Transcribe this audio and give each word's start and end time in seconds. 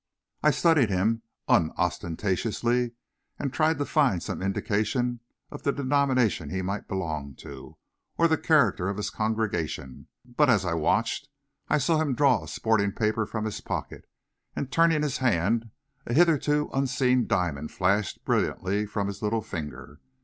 I 0.41 0.49
studied 0.49 0.89
him 0.89 1.21
unostentatiously 1.47 2.93
and 3.37 3.53
tried 3.53 3.77
to 3.77 3.85
find 3.85 4.23
some 4.23 4.41
indication 4.41 5.19
of 5.51 5.61
the 5.61 5.71
denomination 5.71 6.49
he 6.49 6.63
might 6.63 6.87
belong 6.87 7.35
to, 7.35 7.77
or 8.17 8.27
the 8.27 8.35
character 8.35 8.89
of 8.89 8.97
his 8.97 9.11
congregation, 9.11 10.07
but 10.25 10.49
as 10.49 10.65
I 10.65 10.73
watched, 10.73 11.29
I 11.69 11.77
saw 11.77 11.99
him 12.01 12.15
draw 12.15 12.43
a 12.43 12.47
sporting 12.47 12.93
paper 12.93 13.27
from 13.27 13.45
his 13.45 13.61
pocket, 13.61 14.09
and 14.55 14.71
turning 14.71 15.03
his 15.03 15.19
hand, 15.19 15.69
a 16.07 16.15
hitherto 16.15 16.71
unseen 16.73 17.27
diamond 17.27 17.69
flashed 17.71 18.25
brilliantly 18.25 18.87
from 18.87 19.05
his 19.05 19.21
little 19.21 19.43
finger. 19.43 19.99